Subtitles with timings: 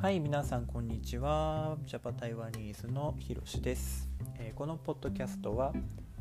[0.00, 1.76] はい皆さんこんにちは。
[1.84, 5.74] ジャパタイワニーズのひろしです、えー、このポッドキャストは、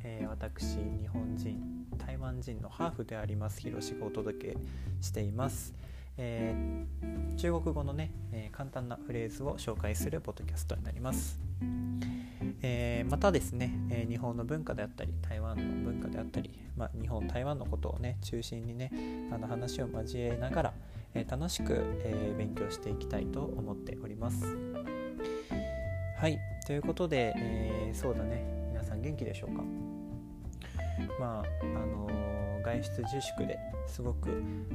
[0.03, 4.57] えー、私日本人台湾人のハーフでありますひろしがお届け
[4.99, 5.73] しています、
[6.17, 11.39] えー、中国語のね、え簡単なフレーズを紹介するポッドキャストになります。
[12.61, 18.91] えー、またですね、えー、日本の文化であったり台湾の文化であったり、まあ、日本台湾のことをね中心にね
[19.31, 20.73] あの話を交えながら、
[21.13, 24.45] え、楽しく、え勉強していきたいと思っております。
[26.17, 26.39] はい。
[26.67, 28.43] ということで、えそうだね。
[28.69, 29.63] 皆さん元気でしょうか？
[31.19, 32.07] まああの
[32.63, 34.29] 外出自粛ですごく、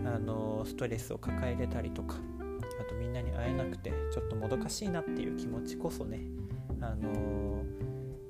[0.05, 2.17] あのストレスを抱えれたりとか
[2.81, 6.21] あとみんなに会えなくてちょっともどかしいなっていう気持ちこそね
[6.81, 7.63] あの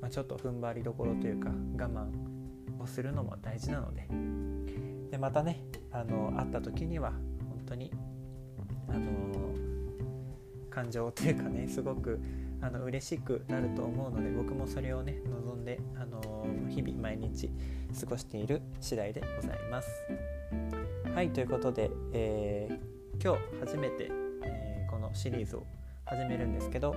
[0.00, 2.08] まあ、ちょっと踏ん張りどころというか我慢
[2.82, 4.06] をするのも大事なので。
[5.10, 5.62] でまたね
[5.92, 7.12] あの会った時には
[7.66, 7.90] 当に
[8.88, 9.54] あの
[10.70, 12.20] 感情というかね すごく
[12.60, 17.50] あの嬉しくなると思うので僕もそれをね望んであの日々毎日
[18.00, 19.90] 過ごしている次第でございます。
[21.14, 24.10] はいということで、えー、今日初めて、
[24.42, 25.64] えー、このシリーズを
[26.06, 26.94] 始めるんですけど、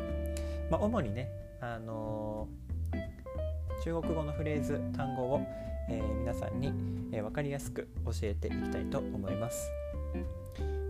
[0.72, 1.30] まあ、主にね
[1.62, 2.48] あの
[3.84, 5.42] 中国語のフレーズ単語を、
[5.90, 6.74] え、皆さんに、
[7.12, 9.70] え、分かりやすく教えていきたいと思います。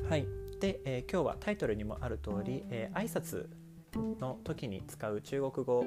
[0.09, 0.25] はい。
[0.61, 3.47] で、えー、今日はタイトルにもある通り、えー、挨拶
[4.21, 5.85] の時に使う中国語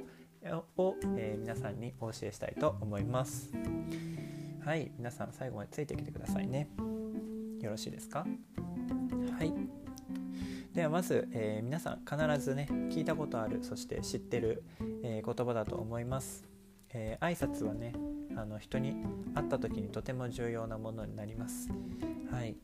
[0.77, 3.51] を、えー、皆さんにお教えしたいと思います。
[4.63, 6.69] はい、皆さん最後までついてきてくださいね。
[7.63, 8.27] よろしいですか？
[9.39, 9.55] はい。
[10.75, 14.63] ではまず、えー、皆さん必ずね聞いたことあるそして知ってる、
[15.03, 16.45] えー、言葉だと思います、
[16.91, 17.95] えー、挨拶はね
[18.37, 18.95] あの人に
[19.35, 21.71] 会った時にとても重要なものになります。
[22.31, 22.55] はい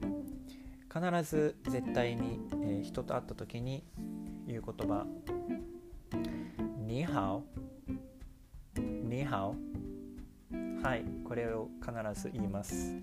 [0.97, 3.85] 必ず絶対に、えー、人と会った時に
[4.47, 5.05] 言う言葉
[6.87, 7.45] ニーハオ
[8.79, 9.55] ニーハオ
[10.83, 12.95] はいこれを必ず言います。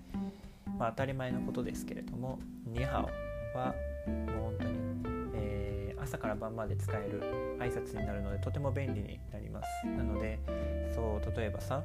[0.76, 3.06] まあ当たり前のことですけれどもニーハ
[3.54, 3.66] オは
[4.08, 4.78] もう本当に
[5.36, 7.20] え朝から晩まで使える
[7.60, 9.86] 挨拶になるのでとても便利になります。
[9.86, 10.40] なので
[10.92, 11.84] そう例えばさ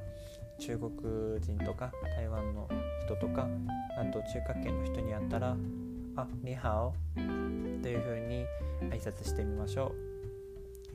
[0.58, 0.92] 中国
[1.40, 2.68] 人とか台湾の
[3.06, 3.48] 人とか
[3.96, 5.56] あと中華圏の人に会ったら
[6.16, 8.46] 「あニハオ」というふうに
[8.92, 9.94] 挨拶してみましょ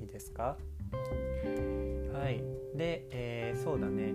[0.00, 0.02] う。
[0.02, 0.56] いいですか？
[2.12, 2.42] はい。
[2.76, 4.12] で、えー、そうだね。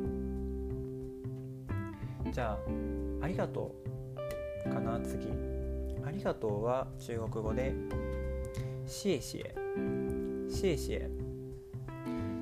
[2.31, 2.59] じゃあ
[3.25, 3.75] 「ありがと
[4.65, 5.27] う」かな次
[6.05, 7.73] 「ありがとう」は中国語で
[8.85, 9.39] 謝謝
[10.49, 11.09] 謝謝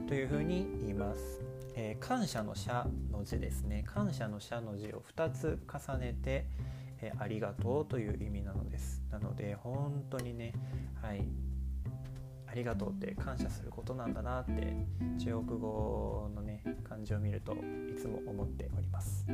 [0.08, 1.42] というふうに言います、
[1.76, 3.84] えー、感謝の謝の字ですね。
[3.86, 6.48] 感謝の謝の字を2つ重ねて、
[7.02, 9.04] え、ありがとうという意味なのです。
[9.12, 10.54] なので本当にね
[11.02, 11.24] はい。
[12.50, 14.74] ありがとうって感謝することなんだなって
[15.20, 19.26] 中国語のね漢字を見るといつも思っております。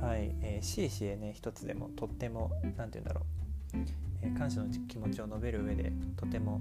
[0.00, 3.24] はい、えー、シーね一つでもとっても何て言うんだろう。
[4.22, 6.60] え感謝の気持ちを述べる上でとても、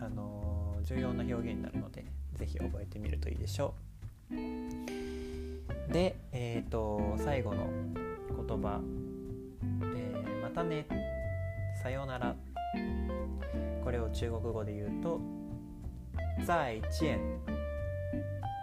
[0.00, 3.74] あのー、重要な表現になるので是非覚えてみるといいでしょ
[4.30, 5.92] う。
[5.92, 7.68] で、えーと、最後の
[8.50, 8.80] 言葉、
[9.94, 10.12] え、
[10.42, 10.84] またね。
[11.80, 12.34] さようなら。
[13.84, 15.20] これを中国語で言うと
[16.46, 17.18] 再见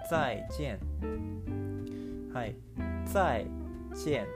[0.09, 0.79] 再见
[2.33, 2.55] はい。
[3.05, 3.47] 再
[3.95, 4.27] 见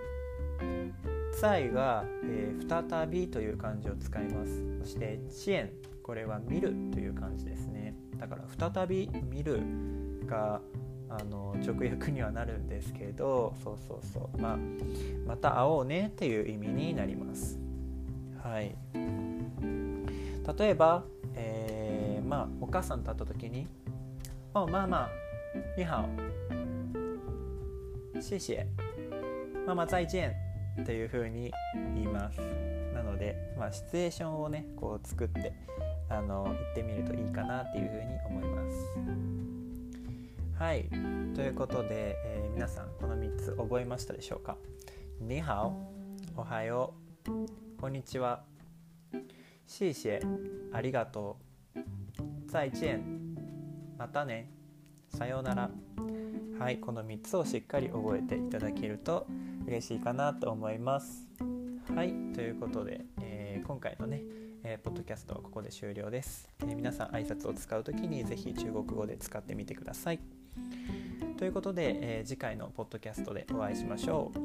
[1.34, 4.79] 再が、えー、再びという漢字を使います。
[4.79, 5.69] そして遅延
[6.01, 7.94] これは見るという漢字ですね。
[8.17, 9.61] だから再び見る
[10.25, 10.61] が
[11.19, 14.38] あの直訳にはなるんですけどそうそうそう。
[14.41, 14.57] まあ
[15.27, 17.59] また会おうねっていう意味になります。
[18.41, 18.75] はい。
[20.57, 21.03] 例えば、
[21.35, 23.67] えー、まあお母さんと会った時に
[24.53, 25.09] 「おまあまあ
[25.77, 26.07] 你好
[28.19, 28.66] 谢谢
[29.67, 30.33] 妈妈再见」
[30.81, 31.52] っていう風に
[31.96, 32.40] 言います。
[32.93, 35.53] なので、まあ、シチュエーションをねこう作って
[36.09, 39.51] あの行ってみるといいかなっていう風に思います。
[40.61, 40.87] はい。
[41.34, 44.58] ということで、えー、皆さんこの3つ覚えましたでしょうか？
[45.19, 45.73] にハオ
[46.40, 46.93] おはよ
[47.25, 47.81] う。
[47.81, 48.43] こんにちは。
[49.66, 50.22] シーシェ
[50.72, 51.40] ありがと
[51.75, 51.79] う。
[52.47, 53.02] 再见
[53.97, 54.52] またね。
[55.09, 55.72] さようなら。
[56.59, 59.25] はいこの3つをしっかり覚えていただけると
[59.66, 61.28] 嬉しいかなと思います。
[61.96, 64.22] はいということで、えー、今回のね、
[64.64, 70.41] えー、ポッドキャストはここで終了です、えー、皆さん挨拶を使う時に是非中国語で使ってみてください。
[71.38, 74.40] ということで、え次回のポッドキャストでお会いしましょう。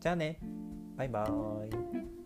[0.00, 0.38] じゃあね
[0.96, 2.21] バイバーイ。